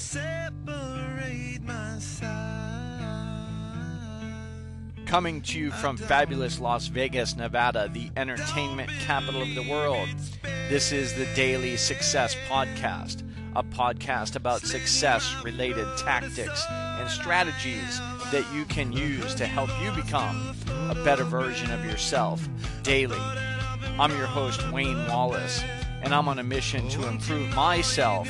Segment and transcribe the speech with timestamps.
[0.00, 1.98] separate my.
[5.06, 10.08] Coming to you from fabulous Las Vegas, Nevada, the entertainment capital of the world.
[10.68, 13.22] This is the Daily Success Podcast,
[13.54, 17.98] a podcast about success related tactics and strategies
[18.32, 20.56] that you can use to help you become
[20.88, 22.48] a better version of yourself
[22.82, 23.18] daily.
[23.18, 25.62] I'm your host, Wayne Wallace,
[26.02, 28.28] and I'm on a mission to improve myself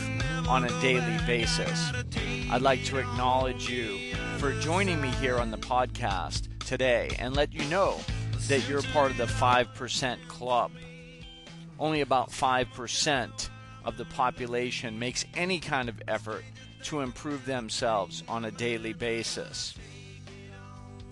[0.49, 1.93] on a daily basis.
[2.51, 7.53] I'd like to acknowledge you for joining me here on the podcast today and let
[7.53, 7.99] you know
[8.49, 10.73] that you're part of the 5% club.
[11.79, 13.49] Only about 5%
[13.85, 16.45] of the population makes any kind of effort
[16.85, 19.75] to improve themselves on a daily basis.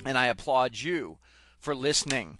[0.05, 1.19] And I applaud you
[1.59, 2.39] for listening,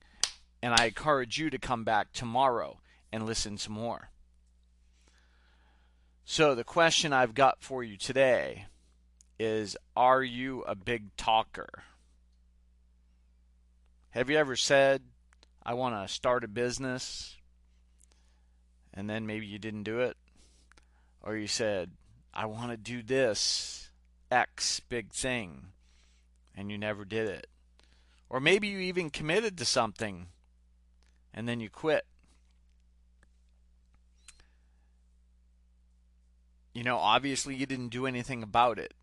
[0.63, 2.81] and I encourage you to come back tomorrow
[3.13, 4.11] and listen some more.
[6.31, 8.67] So, the question I've got for you today
[9.39, 11.85] is Are you a big talker?
[14.11, 15.05] Have you ever said,
[15.65, 17.39] I want to start a business,
[18.93, 20.19] and then maybe you didn't do it?
[21.23, 21.93] Or you said,
[22.35, 23.89] I want to do this
[24.31, 25.69] X big thing,
[26.55, 27.47] and you never did it?
[28.29, 30.27] Or maybe you even committed to something
[31.33, 32.05] and then you quit.
[36.79, 38.95] You know, obviously you didn't do anything about it.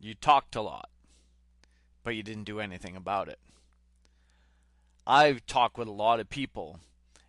[0.00, 0.90] You talked a lot,
[2.02, 3.38] but you didn't do anything about it.
[5.06, 6.80] I've talked with a lot of people,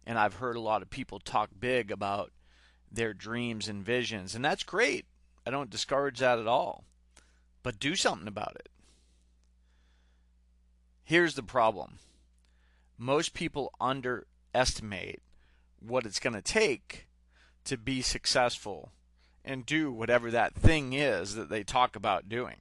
[0.04, 2.32] and I've heard a lot of people talk big about
[2.92, 5.06] their dreams and visions, and that's great.
[5.46, 6.84] I don't discourage that at all.
[7.62, 8.70] But do something about it.
[11.04, 12.00] Here's the problem
[12.98, 15.22] most people underestimate
[15.80, 17.06] what it's going to take
[17.66, 18.92] to be successful
[19.46, 22.58] and do whatever that thing is that they talk about doing.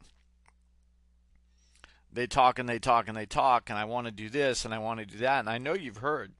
[2.12, 4.74] They talk and they talk and they talk, and I want to do this and
[4.74, 5.40] I want to do that.
[5.40, 6.32] And I know you've heard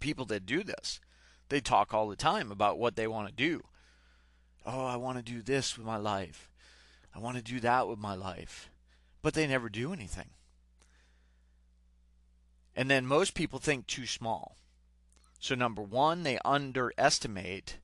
[0.00, 1.00] people that do this.
[1.48, 3.62] They talk all the time about what they want to do.
[4.64, 6.50] Oh, I want to do this with my life.
[7.14, 8.70] I want to do that with my life.
[9.20, 10.30] But they never do anything.
[12.74, 14.56] And then most people think too small.
[15.38, 17.78] So, number one, they underestimate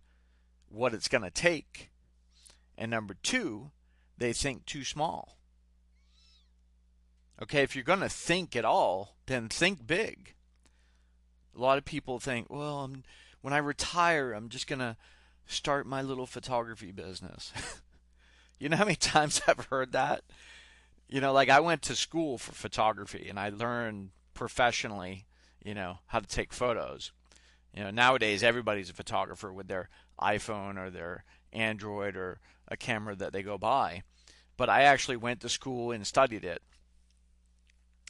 [0.71, 1.91] what it's going to take.
[2.77, 3.71] And number two,
[4.17, 5.39] they think too small.
[7.41, 10.35] Okay, if you're going to think at all, then think big.
[11.57, 13.05] A lot of people think, well, I'm,
[13.41, 14.97] when I retire, I'm just going to
[15.47, 17.53] start my little photography business.
[18.59, 20.23] you know how many times I've heard that?
[21.09, 25.27] You know, like I went to school for photography and I learned professionally,
[25.65, 27.13] you know, how to take photos.
[27.75, 29.89] You know, nowadays everybody's a photographer with their
[30.21, 34.03] iPhone or their Android or a camera that they go by.
[34.57, 36.63] But I actually went to school and studied it.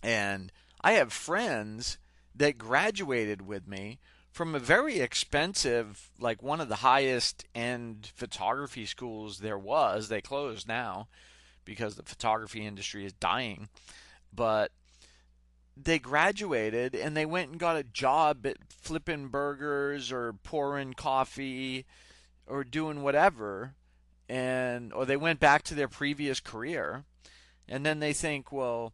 [0.02, 1.98] And I have friends
[2.34, 3.98] that graduated with me
[4.30, 10.08] from a very expensive, like one of the highest end photography schools there was.
[10.08, 11.08] They closed now
[11.64, 13.68] because the photography industry is dying.
[14.32, 14.70] But
[15.84, 21.86] they graduated and they went and got a job at flipping burgers or pouring coffee
[22.46, 23.74] or doing whatever.
[24.28, 27.04] And or they went back to their previous career.
[27.68, 28.92] And then they think well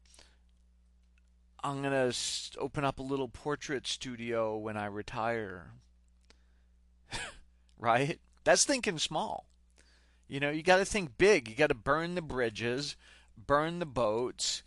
[1.63, 2.15] i'm going to
[2.59, 5.73] open up a little portrait studio when i retire.
[7.77, 8.19] Right?
[8.45, 9.45] That's thinking small.
[10.27, 11.49] You know you got to think big.
[11.49, 12.97] You got to burn the bridges
[13.37, 14.63] burn the boats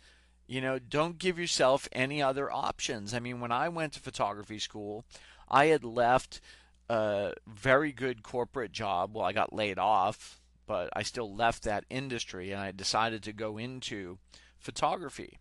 [0.48, 3.12] you know, don't give yourself any other options.
[3.12, 5.04] I mean, when I went to photography school,
[5.48, 6.40] I had left
[6.88, 9.14] a very good corporate job.
[9.14, 13.32] Well, I got laid off, but I still left that industry and I decided to
[13.34, 14.18] go into
[14.58, 15.38] photography.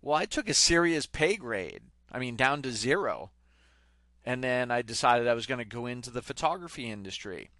[0.00, 1.82] Well, I took a serious pay grade.
[2.10, 3.32] I mean, down to zero.
[4.24, 7.50] And then I decided I was going to go into the photography industry.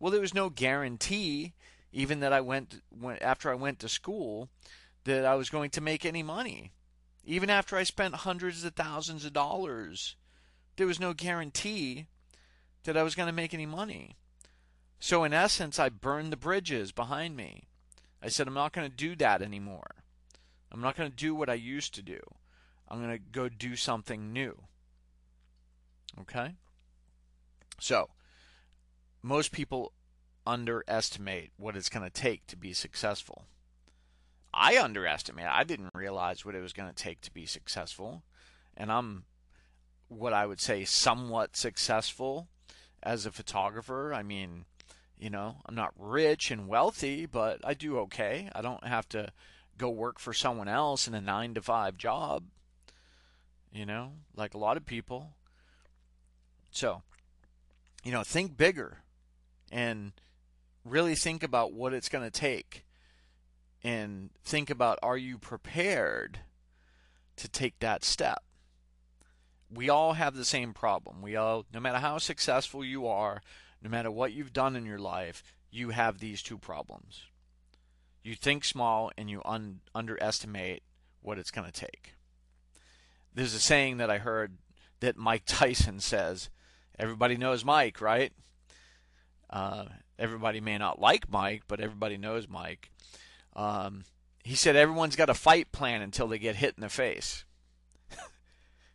[0.00, 1.52] Well, there was no guarantee,
[1.92, 4.48] even that I went, went after I went to school,
[5.06, 6.72] that I was going to make any money.
[7.24, 10.16] Even after I spent hundreds of thousands of dollars,
[10.76, 12.06] there was no guarantee
[12.84, 14.16] that I was going to make any money.
[14.98, 17.64] So, in essence, I burned the bridges behind me.
[18.22, 19.94] I said, I'm not going to do that anymore.
[20.72, 22.20] I'm not going to do what I used to do.
[22.88, 24.56] I'm going to go do something new.
[26.20, 26.54] Okay?
[27.78, 28.10] So,
[29.22, 29.92] most people
[30.46, 33.44] underestimate what it's going to take to be successful.
[34.58, 35.50] I underestimated.
[35.52, 38.22] I didn't realize what it was going to take to be successful,
[38.76, 39.24] and I'm
[40.08, 42.48] what I would say somewhat successful
[43.02, 44.14] as a photographer.
[44.14, 44.64] I mean,
[45.18, 48.50] You know, I'm not rich and wealthy, but I do okay.
[48.54, 49.32] I don't have to
[49.78, 52.44] go work for someone else in a 9 to 5 job.
[53.72, 55.36] You know, like a lot of people.
[56.70, 57.02] So,
[58.04, 58.98] you know, think bigger
[59.72, 60.12] and
[60.84, 62.84] really think about what it's going to take
[63.86, 66.40] and think about are you prepared
[67.36, 68.42] to take that step?
[69.72, 71.22] We all have the same problem.
[71.22, 73.42] We all, no matter how successful you are,
[73.80, 77.26] no matter what you've done in your life, you have these two problems.
[78.24, 80.82] You think small and you un- underestimate
[81.22, 82.14] what it's going to take.
[83.32, 84.56] There's a saying that I heard
[84.98, 86.50] that Mike Tyson says.
[86.98, 88.32] Everybody knows Mike, right?
[89.48, 89.84] Uh,
[90.18, 92.90] everybody may not like Mike, but everybody knows Mike.
[93.56, 94.04] Um,
[94.44, 97.44] he said everyone's got a fight plan until they get hit in the face.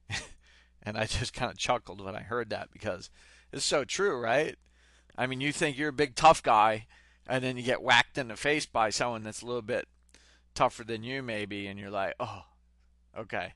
[0.84, 3.10] and I just kind of chuckled when I heard that because
[3.52, 4.56] it's so true, right?
[5.18, 6.86] I mean, you think you're a big tough guy,
[7.28, 9.88] and then you get whacked in the face by someone that's a little bit
[10.56, 12.44] tougher than you, maybe, and you're like, oh,
[13.18, 13.54] okay,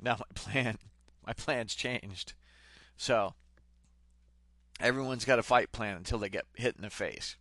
[0.00, 0.78] now my plan,
[1.26, 2.34] my plan's changed.
[2.96, 3.34] So
[4.80, 7.36] everyone's got a fight plan until they get hit in the face.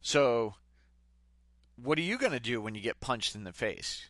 [0.00, 0.54] So,
[1.76, 4.08] what are you going to do when you get punched in the face?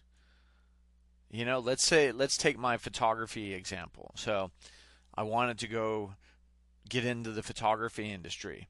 [1.31, 4.13] You know, let's say let's take my photography example.
[4.15, 4.51] So,
[5.15, 6.15] I wanted to go
[6.89, 8.69] get into the photography industry.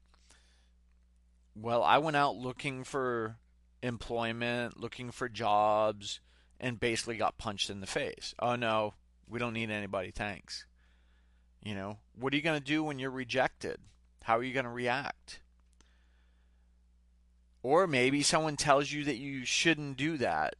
[1.55, 3.37] Well, I went out looking for
[3.81, 6.19] employment, looking for jobs,
[6.59, 8.33] and basically got punched in the face.
[8.39, 8.95] Oh no,
[9.27, 10.65] we don't need anybody, thanks.
[11.63, 13.77] You know, what are you going to do when you're rejected?
[14.23, 15.41] How are you going to react?
[17.67, 20.55] Or maybe someone tells you that you shouldn't do that.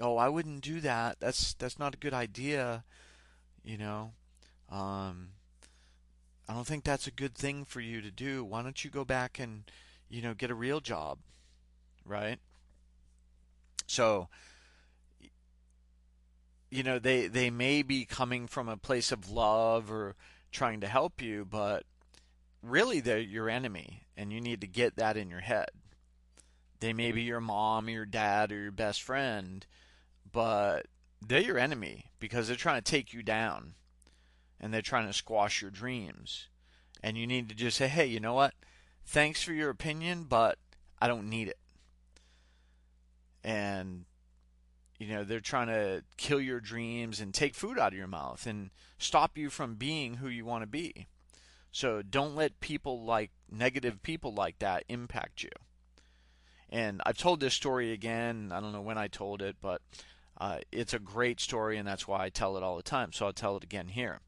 [0.00, 1.20] Oh, I wouldn't do that.
[1.20, 2.82] That's that's not a good idea.
[3.62, 4.10] You know,
[4.68, 5.28] um,
[6.48, 8.42] I don't think that's a good thing for you to do.
[8.42, 9.70] Why don't you go back and,
[10.08, 11.18] you know, get a real job,
[12.04, 12.40] right?
[13.86, 14.26] So,
[16.72, 20.16] you know, they they may be coming from a place of love or
[20.50, 21.84] trying to help you, but
[22.64, 25.68] really they're your enemy, and you need to get that in your head.
[26.80, 29.66] They may be your mom or your dad or your best friend,
[30.30, 30.86] but
[31.26, 33.74] they're your enemy because they're trying to take you down
[34.60, 36.48] and they're trying to squash your dreams.
[37.02, 38.54] And you need to just say, hey, you know what?
[39.04, 40.58] Thanks for your opinion, but
[40.98, 41.58] I don't need it.
[43.44, 44.06] And,
[44.98, 48.46] you know, they're trying to kill your dreams and take food out of your mouth
[48.46, 51.06] and stop you from being who you want to be.
[51.70, 55.50] So don't let people like negative people like that impact you.
[56.70, 58.50] And I've told this story again.
[58.52, 59.82] I don't know when I told it, but
[60.38, 63.12] uh, it's a great story, and that's why I tell it all the time.
[63.12, 64.20] So I'll tell it again here.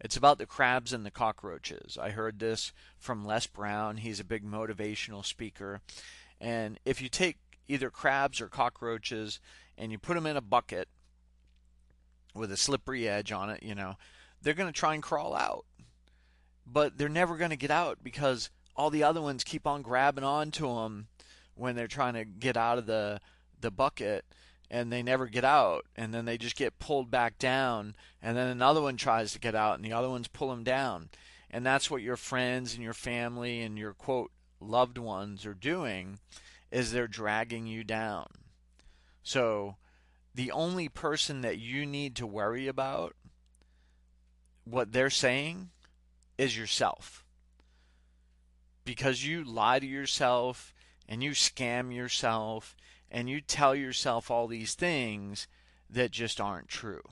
[0.00, 1.98] It's about the crabs and the cockroaches.
[2.00, 3.96] I heard this from Les Brown.
[3.96, 5.80] He's a big motivational speaker.
[6.40, 9.40] And if you take either crabs or cockroaches
[9.76, 10.88] and you put them in a bucket
[12.34, 13.96] with a slippery edge on it, you know,
[14.40, 15.64] they're going to try and crawl out.
[16.64, 20.22] But they're never going to get out because all the other ones keep on grabbing
[20.22, 21.08] onto them
[21.58, 23.20] when they're trying to get out of the
[23.60, 24.24] the bucket
[24.70, 28.48] and they never get out and then they just get pulled back down and then
[28.48, 31.08] another one tries to get out and the other ones pull them down.
[31.50, 34.30] And that's what your friends and your family and your quote
[34.60, 36.18] loved ones are doing
[36.70, 38.26] is they're dragging you down.
[39.22, 39.76] So
[40.34, 43.14] the only person that you need to worry about
[44.64, 45.70] what they're saying
[46.36, 47.24] is yourself.
[48.84, 50.74] Because you lie to yourself
[51.08, 52.76] and you scam yourself
[53.10, 55.48] and you tell yourself all these things
[55.88, 57.02] that just aren't true.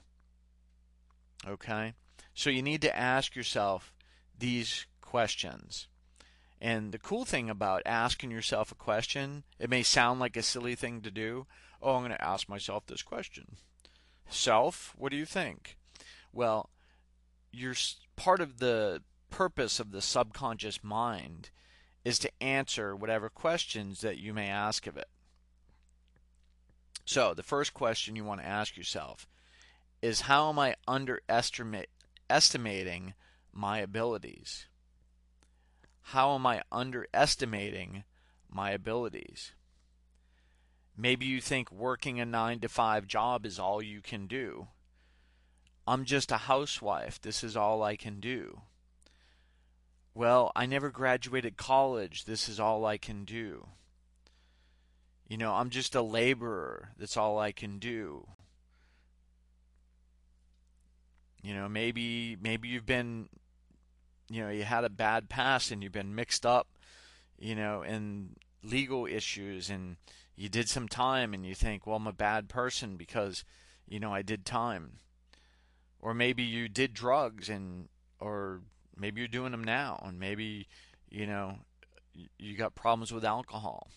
[1.46, 1.94] Okay?
[2.34, 3.94] So you need to ask yourself
[4.38, 5.88] these questions.
[6.60, 10.74] And the cool thing about asking yourself a question, it may sound like a silly
[10.74, 11.46] thing to do.
[11.82, 13.56] Oh, I'm going to ask myself this question.
[14.28, 15.76] Self, what do you think?
[16.32, 16.70] Well,
[17.52, 17.74] you're
[18.16, 21.50] part of the purpose of the subconscious mind
[22.06, 25.08] is to answer whatever questions that you may ask of it.
[27.04, 29.26] So, the first question you want to ask yourself
[30.00, 33.14] is how am I underestimating
[33.52, 34.66] my abilities?
[36.00, 38.04] How am I underestimating
[38.48, 39.50] my abilities?
[40.96, 44.68] Maybe you think working a 9 to 5 job is all you can do.
[45.88, 47.20] I'm just a housewife.
[47.20, 48.60] This is all I can do.
[50.16, 52.24] Well, I never graduated college.
[52.24, 53.66] This is all I can do.
[55.28, 56.92] You know, I'm just a laborer.
[56.98, 58.26] That's all I can do.
[61.42, 63.28] You know, maybe maybe you've been
[64.30, 66.66] you know, you had a bad past and you've been mixed up
[67.38, 69.96] you know, in legal issues and
[70.34, 73.44] you did some time and you think, well, I'm a bad person because,
[73.86, 75.00] you know, I did time.
[76.00, 78.62] Or maybe you did drugs and, or
[78.96, 80.68] maybe you're doing them now and maybe,
[81.08, 81.58] you know,
[82.38, 83.90] you got problems with alcohol.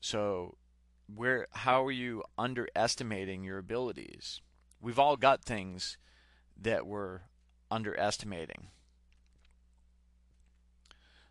[0.00, 0.56] So,
[1.14, 4.40] where, how are you underestimating your abilities?
[4.80, 5.98] We've all got things
[6.60, 7.20] that we're
[7.70, 8.68] underestimating.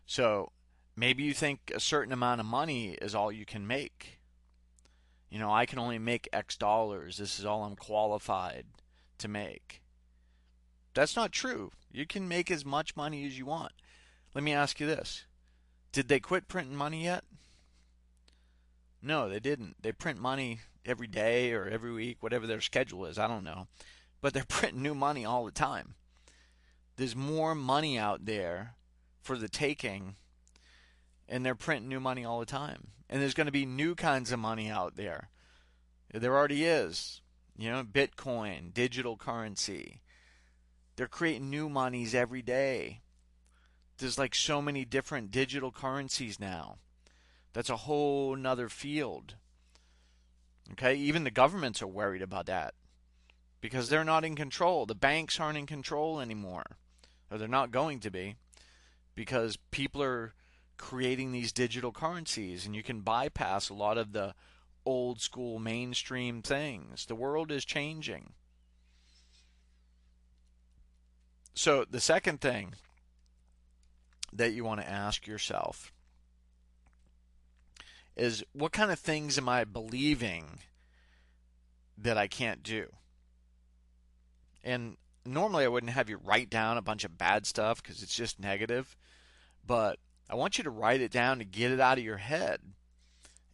[0.06, 0.52] So,
[1.00, 4.20] Maybe you think a certain amount of money is all you can make.
[5.30, 7.16] You know, I can only make X dollars.
[7.16, 8.66] This is all I'm qualified
[9.16, 9.79] to make.
[10.94, 11.70] That's not true.
[11.92, 13.72] You can make as much money as you want.
[14.34, 15.24] Let me ask you this
[15.92, 17.24] Did they quit printing money yet?
[19.02, 19.76] No, they didn't.
[19.82, 23.18] They print money every day or every week, whatever their schedule is.
[23.18, 23.66] I don't know.
[24.20, 25.94] But they're printing new money all the time.
[26.96, 28.74] There's more money out there
[29.22, 30.16] for the taking
[31.30, 32.88] and they're printing new money all the time.
[33.08, 35.30] And there's going to be new kinds of money out there.
[36.12, 37.22] There already is.
[37.56, 40.00] You know, Bitcoin, digital currency.
[41.00, 43.00] They're creating new monies every day.
[43.96, 46.76] There's like so many different digital currencies now.
[47.54, 49.36] That's a whole nother field.
[50.72, 52.74] Okay, even the governments are worried about that
[53.62, 54.84] because they're not in control.
[54.84, 56.76] The banks aren't in control anymore,
[57.30, 58.36] or they're not going to be
[59.14, 60.34] because people are
[60.76, 64.34] creating these digital currencies and you can bypass a lot of the
[64.84, 67.06] old school mainstream things.
[67.06, 68.34] The world is changing.
[71.54, 72.74] So, the second thing
[74.32, 75.92] that you want to ask yourself
[78.16, 80.60] is what kind of things am I believing
[81.98, 82.86] that I can't do?
[84.62, 88.14] And normally I wouldn't have you write down a bunch of bad stuff because it's
[88.14, 88.96] just negative.
[89.66, 92.60] But I want you to write it down to get it out of your head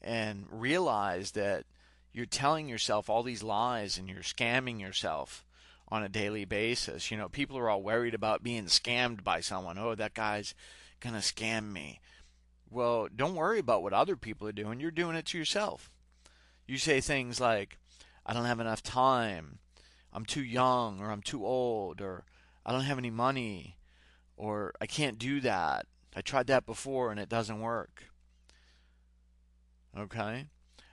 [0.02, 1.64] and realize that
[2.12, 5.45] you're telling yourself all these lies and you're scamming yourself
[5.88, 7.10] on a daily basis.
[7.10, 9.78] You know, people are all worried about being scammed by someone.
[9.78, 10.54] Oh, that guy's
[11.00, 12.00] going to scam me.
[12.70, 14.80] Well, don't worry about what other people are doing.
[14.80, 15.90] You're doing it to yourself.
[16.66, 17.78] You say things like,
[18.24, 19.60] I don't have enough time,
[20.12, 22.24] I'm too young, or I'm too old, or
[22.64, 23.76] I don't have any money,
[24.36, 28.04] or I can't do that, I tried that before and it doesn't work.
[29.96, 30.46] Okay?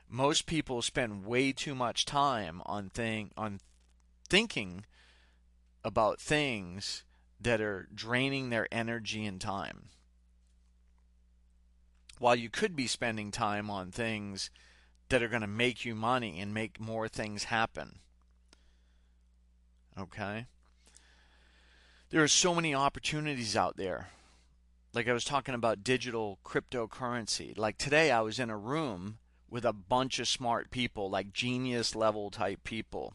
[0.10, 3.60] Most people spend way too much time on thing on
[4.34, 4.84] thinking
[5.86, 7.04] about things
[7.40, 9.90] that are draining their energy and time.
[12.18, 14.50] While you could be spending time on things
[15.10, 18.00] that are going to make you money and make more things happen.
[20.00, 20.48] Okay?
[22.10, 24.08] There are so many opportunities out there
[24.96, 27.56] like I was talking about digital cryptocurrency.
[27.56, 31.96] Like today, I was in a room with a bunch of smart people, like genius
[31.96, 33.14] level type people.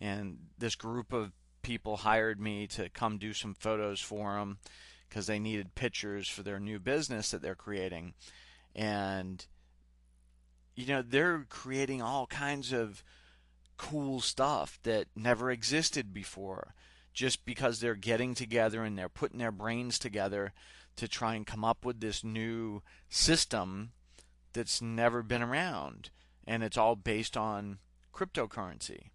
[0.00, 4.58] And this group of people hired me to come do some photos for them
[5.08, 8.14] because they needed pictures for their new business that they're creating.
[8.74, 9.44] And,
[10.74, 13.02] you know, they're creating all kinds of
[13.76, 16.74] cool stuff that never existed before
[17.12, 20.52] just because they're getting together and they're putting their brains together
[20.96, 23.90] to try and come up with this new system
[24.52, 26.10] that's never been around.
[26.46, 27.78] And it's all based on
[28.14, 29.08] cryptocurrency.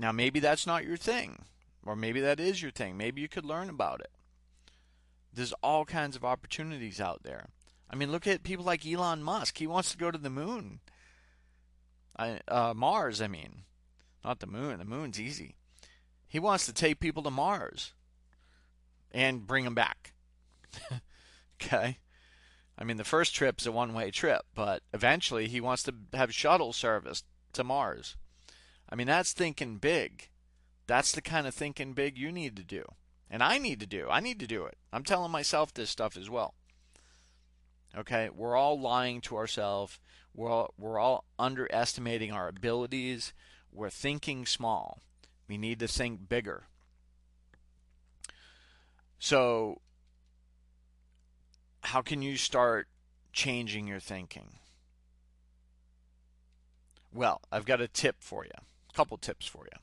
[0.00, 1.44] Now, maybe that's not your thing,
[1.84, 2.96] or maybe that is your thing.
[2.96, 4.10] Maybe you could learn about it.
[5.30, 7.50] There's all kinds of opportunities out there.
[7.90, 9.58] I mean, look at people like Elon Musk.
[9.58, 10.80] He wants to go to the moon.
[12.18, 13.64] I, uh, Mars, I mean.
[14.24, 14.78] Not the moon.
[14.78, 15.56] The moon's easy.
[16.26, 17.92] He wants to take people to Mars
[19.12, 20.14] and bring them back.
[21.62, 21.98] okay.
[22.78, 26.32] I mean, the first trip's a one way trip, but eventually he wants to have
[26.32, 28.16] shuttle service to Mars.
[28.90, 30.28] I mean, that's thinking big.
[30.86, 32.84] That's the kind of thinking big you need to do.
[33.30, 34.08] And I need to do.
[34.10, 34.76] I need to do it.
[34.92, 36.54] I'm telling myself this stuff as well.
[37.96, 38.28] Okay?
[38.34, 40.00] We're all lying to ourselves.
[40.34, 43.32] We're all, we're all underestimating our abilities.
[43.72, 45.00] We're thinking small.
[45.48, 46.64] We need to think bigger.
[49.20, 49.80] So,
[51.82, 52.88] how can you start
[53.32, 54.54] changing your thinking?
[57.12, 58.50] Well, I've got a tip for you.
[59.00, 59.78] Couple tips for you.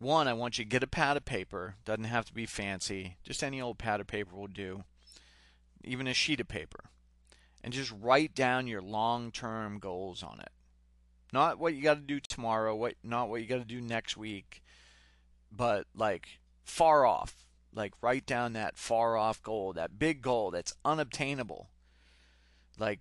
[0.00, 1.76] One, I want you to get a pad of paper.
[1.84, 3.16] Doesn't have to be fancy.
[3.22, 4.82] Just any old pad of paper will do.
[5.84, 6.86] Even a sheet of paper.
[7.62, 10.50] And just write down your long-term goals on it.
[11.32, 14.16] Not what you got to do tomorrow, what not what you got to do next
[14.16, 14.64] week,
[15.52, 17.44] but like far off.
[17.72, 21.68] Like write down that far off goal, that big goal that's unobtainable.
[22.80, 22.98] Like,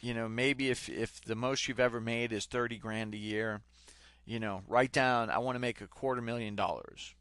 [0.00, 3.62] you know, maybe if if the most you've ever made is 30 grand a year,
[4.24, 7.14] you know, write down I want to make a quarter million dollars.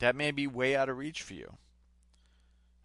[0.00, 1.54] That may be way out of reach for you.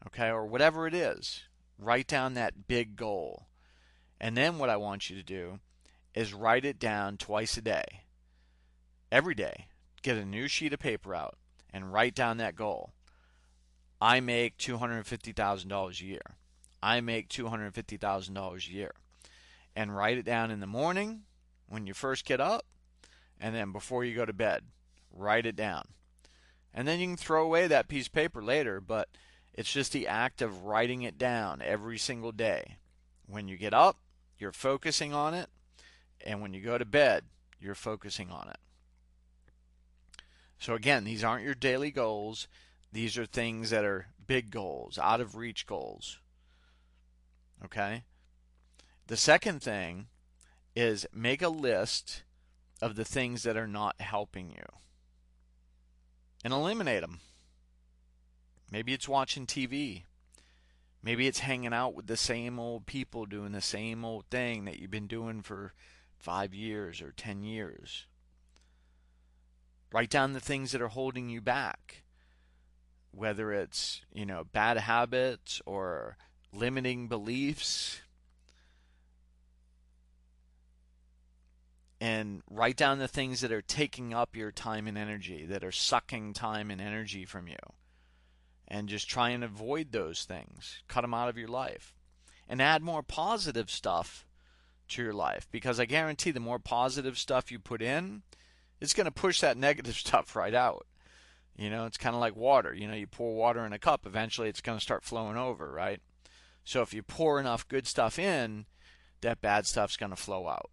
[0.05, 1.41] Okay, or whatever it is.
[1.79, 3.47] Write down that big goal.
[4.19, 5.59] And then what I want you to do
[6.13, 8.03] is write it down twice a day.
[9.11, 9.67] Every day.
[10.03, 11.37] Get a new sheet of paper out
[11.73, 12.93] and write down that goal.
[13.99, 16.21] I make $250,000 a year.
[16.81, 18.91] I make $250,000 a year.
[19.75, 21.23] And write it down in the morning
[21.67, 22.66] when you first get up
[23.39, 24.63] and then before you go to bed.
[25.11, 25.87] Write it down.
[26.73, 29.09] And then you can throw away that piece of paper later, but
[29.53, 32.77] it's just the act of writing it down every single day.
[33.25, 33.97] When you get up,
[34.37, 35.49] you're focusing on it,
[36.23, 37.23] and when you go to bed,
[37.59, 38.57] you're focusing on it.
[40.59, 42.47] So, again, these aren't your daily goals.
[42.91, 46.19] These are things that are big goals, out of reach goals.
[47.65, 48.03] Okay?
[49.07, 50.07] The second thing
[50.75, 52.23] is make a list
[52.81, 54.65] of the things that are not helping you
[56.43, 57.19] and eliminate them.
[58.71, 60.03] Maybe it's watching TV.
[61.01, 64.79] Maybe it's hanging out with the same old people doing the same old thing that
[64.79, 65.73] you've been doing for
[66.17, 68.05] five years or ten years.
[69.91, 72.03] Write down the things that are holding you back,
[73.11, 76.17] whether it's, you know, bad habits or
[76.53, 78.01] limiting beliefs.
[81.99, 85.71] And write down the things that are taking up your time and energy, that are
[85.71, 87.55] sucking time and energy from you.
[88.67, 91.95] And just try and avoid those things, cut them out of your life.
[92.47, 94.27] And add more positive stuff
[94.89, 98.23] to your life because I guarantee the more positive stuff you put in,
[98.79, 100.85] it's going to push that negative stuff right out.
[101.57, 102.73] You know, it's kind of like water.
[102.73, 105.71] You know, you pour water in a cup, eventually it's going to start flowing over,
[105.71, 105.99] right?
[106.63, 108.65] So if you pour enough good stuff in,
[109.21, 110.69] that bad stuff's going to flow out.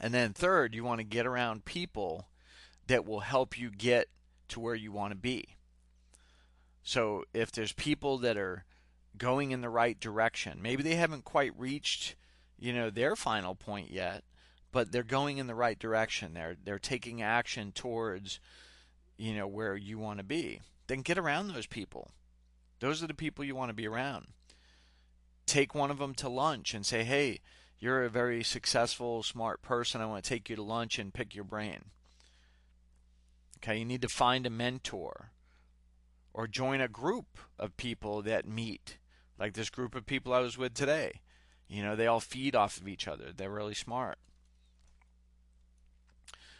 [0.00, 2.28] And then third, you want to get around people
[2.86, 4.08] that will help you get
[4.48, 5.56] to where you want to be.
[6.82, 8.64] So if there's people that are
[9.16, 12.16] going in the right direction, maybe they haven't quite reached,
[12.58, 14.24] you know, their final point yet,
[14.72, 16.34] but they're going in the right direction.
[16.34, 18.40] They're they're taking action towards
[19.16, 20.60] you know where you want to be.
[20.86, 22.10] Then get around those people.
[22.80, 24.28] Those are the people you want to be around.
[25.46, 27.40] Take one of them to lunch and say, "Hey,
[27.78, 30.00] you're a very successful, smart person.
[30.00, 31.90] I want to take you to lunch and pick your brain."
[33.58, 35.32] Okay, you need to find a mentor
[36.32, 38.98] or join a group of people that meet,
[39.38, 41.20] like this group of people I was with today.
[41.66, 43.32] You know, they all feed off of each other.
[43.32, 44.18] They're really smart.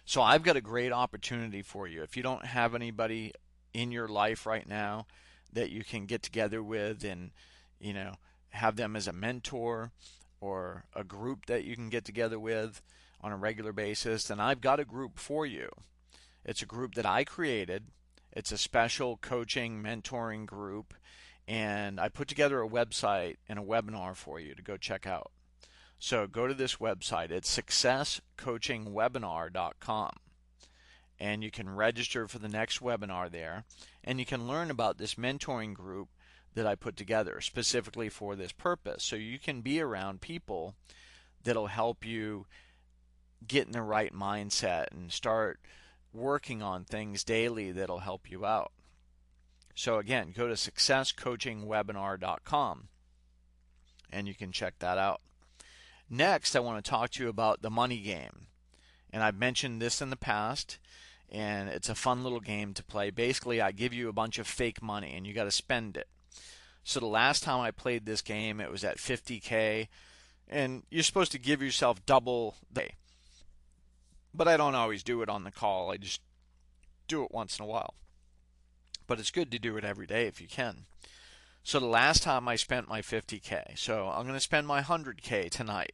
[0.04, 2.02] So I've got a great opportunity for you.
[2.02, 3.33] If you don't have anybody
[3.72, 5.07] in your life right now
[5.52, 7.31] that you can get together with and,
[7.78, 8.14] you know,
[8.50, 9.92] have them as a mentor
[10.40, 12.83] or a group that you can get together with
[13.20, 15.68] on a regular basis, then I've got a group for you.
[16.44, 17.85] It's a group that I created.
[18.33, 20.94] It's a special coaching, mentoring group,
[21.46, 25.33] and I put together a website and a webinar for you to go check out.
[25.98, 27.31] So go to this website.
[27.31, 30.12] It's successcoachingwebinar.com.
[31.20, 33.64] And you can register for the next webinar there.
[34.05, 36.11] And you can learn about this mentoring group
[36.59, 39.05] that I put together specifically for this purpose.
[39.05, 40.75] So you can be around people
[41.44, 42.47] that'll help you
[43.47, 45.61] get in the right mindset and start
[46.12, 48.73] working on things daily that'll help you out.
[49.77, 52.88] So again, go to successcoachingwebinar.com
[54.11, 55.21] and you can check that out.
[56.11, 58.49] Next, I want to talk to you about the money game.
[59.12, 60.81] And I've mentioned this in the past,
[61.31, 63.11] and it's a fun little game to play.
[63.11, 66.09] Basically, I give you a bunch of fake money, and you got to spend it.
[66.88, 69.88] So the last time I played this game, it was at 50k,
[70.48, 72.88] and you're supposed to give yourself double the.
[74.33, 75.90] But I don't always do it on the call.
[75.90, 76.22] I just
[77.07, 77.92] do it once in a while.
[79.07, 80.87] But it's good to do it every day if you can.
[81.62, 85.51] So the last time I spent my 50k, so I'm going to spend my 100k
[85.51, 85.92] tonight.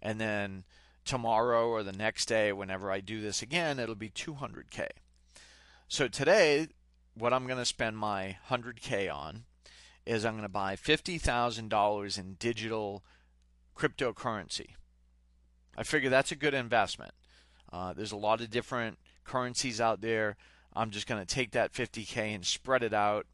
[0.00, 0.64] And then
[1.04, 4.86] tomorrow or the next day, whenever I do this again, it'll be 200k.
[5.88, 6.68] So today,
[7.12, 9.44] what I'm going to spend my 100k on
[10.06, 13.04] is I'm going to buy $50,000 in digital
[13.76, 14.70] cryptocurrency.
[15.76, 17.12] I figure that's a good investment.
[17.72, 20.36] Uh, there's a lot of different currencies out there.
[20.74, 23.26] I'm just going to take that 50k and spread it out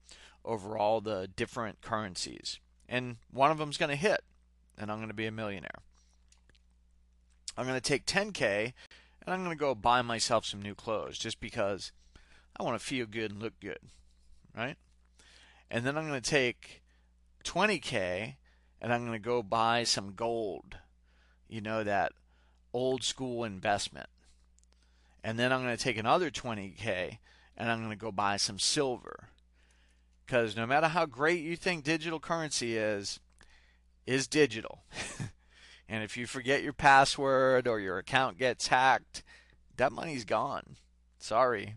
[0.45, 2.61] over all the different currencies.
[2.89, 4.23] And one of them's going to hit,
[4.77, 5.83] and I'm going to be a millionaire.
[7.57, 8.73] I'm going to take 10K
[9.29, 11.91] and I'm going to go buy myself some new clothes just because
[12.59, 13.81] I want to feel good and look good.
[14.57, 14.77] right?
[15.71, 16.83] And then I'm going to take
[17.45, 18.37] 20K
[18.81, 20.79] and I'm going to go buy some gold.
[21.49, 22.13] You know, that
[22.73, 24.09] old school investment.
[25.25, 27.19] And then I'm going to take another 20K
[27.57, 29.31] and I'm going to go buy some silver.
[30.25, 33.19] Because no matter how great you think digital currency is,
[34.07, 34.85] is digital.
[35.89, 39.23] and if you forget your password or your account gets hacked,
[39.77, 40.77] that money's gone.
[41.19, 41.77] Sorry.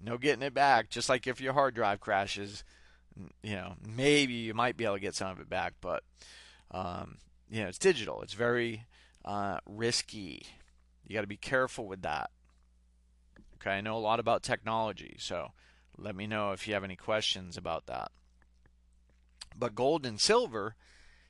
[0.00, 0.90] No getting it back.
[0.90, 2.64] Just like if your hard drive crashes,
[3.42, 6.02] you know, maybe you might be able to get some of it back, but
[6.70, 7.18] um,
[7.50, 8.22] you know, it's digital.
[8.22, 8.86] It's very
[9.24, 10.46] uh, risky.
[11.06, 12.30] You got to be careful with that.
[13.56, 15.52] Okay, I know a lot about technology, so
[15.96, 18.10] let me know if you have any questions about that.
[19.56, 20.74] But gold and silver,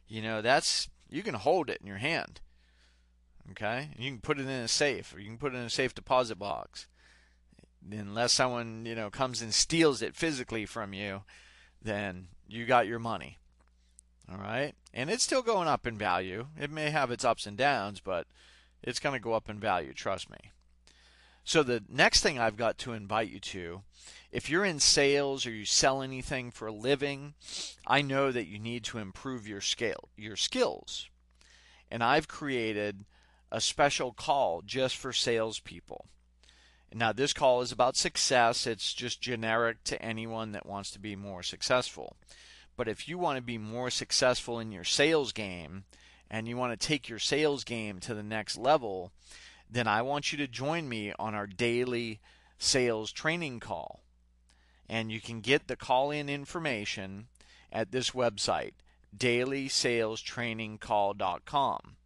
[0.06, 2.40] you know, that's you can hold it in your hand.
[3.50, 5.70] Okay, you can put it in a safe, or you can put it in a
[5.70, 6.86] safe deposit box.
[7.90, 11.22] Unless someone you know comes and steals it physically from you,
[11.84, 13.38] then you got your money.
[14.30, 16.46] All right, and it's still going up in value.
[16.58, 18.26] It may have its ups and downs, but
[18.82, 19.92] it's going to go up in value.
[19.92, 20.38] Trust me.
[21.44, 23.82] So the next thing I've got to invite you to,
[24.30, 27.34] if you're in sales or you sell anything for a living,
[27.86, 31.08] I know that you need to improve your scale, your skills.
[31.90, 33.04] And I've created
[33.50, 36.06] a special call just for salespeople.
[36.94, 38.66] Now, this call is about success.
[38.66, 42.16] It's just generic to anyone that wants to be more successful.
[42.76, 45.84] But if you want to be more successful in your sales game
[46.30, 49.10] and you want to take your sales game to the next level,
[49.70, 52.20] then I want you to join me on our daily
[52.58, 54.02] sales training call.
[54.88, 57.28] And you can get the call in information
[57.72, 58.72] at this website,
[59.16, 61.96] dailysalestrainingcall.com.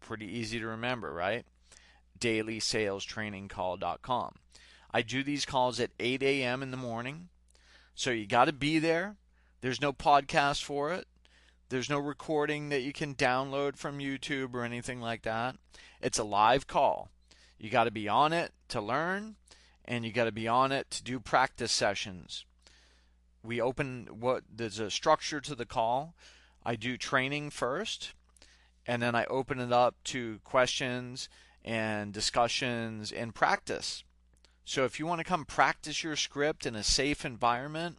[0.00, 1.46] Pretty easy to remember, right?
[2.24, 4.34] dailysalestrainingcall.com.
[4.90, 6.62] I do these calls at 8 a.m.
[6.62, 7.28] in the morning.
[7.94, 9.16] So you got to be there.
[9.60, 11.06] There's no podcast for it.
[11.68, 15.56] There's no recording that you can download from YouTube or anything like that.
[16.00, 17.10] It's a live call.
[17.58, 19.36] You got to be on it to learn,
[19.84, 22.46] and you got to be on it to do practice sessions.
[23.42, 26.14] We open what there's a structure to the call.
[26.64, 28.14] I do training first,
[28.86, 31.28] and then I open it up to questions
[31.64, 34.04] and discussions and practice.
[34.64, 37.98] So if you want to come practice your script in a safe environment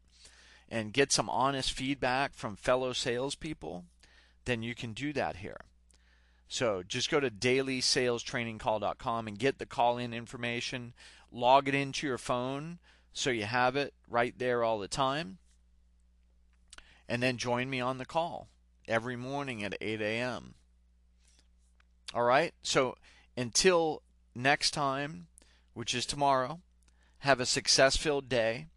[0.70, 3.86] and get some honest feedback from fellow salespeople,
[4.46, 5.62] then you can do that here.
[6.48, 10.94] So just go to dailysalestrainingcall.com and get the call in information,
[11.32, 12.80] log it into your phone
[13.14, 15.38] so you have it right there all the time,
[17.08, 18.48] and then join me on the call
[18.88, 20.56] every morning at 8 a.m.
[22.14, 22.54] All right?
[22.62, 22.96] So
[23.38, 24.02] until
[24.34, 25.28] next time,
[25.74, 26.62] which is tomorrow,
[27.20, 28.68] have a success filled day.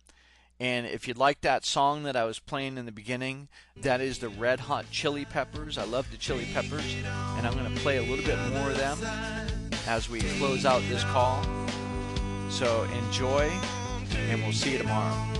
[0.61, 4.19] And if you'd like that song that I was playing in the beginning, that is
[4.19, 5.79] the Red Hot Chili Peppers.
[5.79, 6.97] I love the Chili Peppers,
[7.37, 8.99] and I'm going to play a little bit more of them
[9.87, 11.45] as we close out this call.
[12.51, 13.53] So enjoy,
[14.17, 15.38] and we'll see you tomorrow.